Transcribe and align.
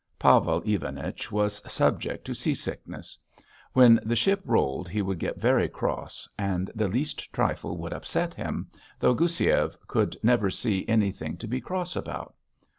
Pavel 0.17 0.63
Ivanich 0.65 1.31
was 1.31 1.61
subject 1.71 2.25
to 2.25 2.33
seasickness. 2.33 3.19
When 3.73 3.99
the 4.03 4.15
ship 4.15 4.41
rolled 4.45 4.89
he 4.89 5.03
would 5.03 5.19
get 5.19 5.37
very 5.37 5.69
cross, 5.69 6.27
and 6.39 6.71
the 6.73 6.87
least 6.87 7.31
trifle 7.31 7.77
would 7.77 7.93
upset 7.93 8.33
him, 8.33 8.71
though 8.99 9.13
Goussiev 9.13 9.75
could 9.85 10.17
never 10.23 10.49
see 10.49 10.87
anything 10.87 11.37
to 11.37 11.47
be 11.47 11.61
cross 11.61 11.95
about. 11.95 12.33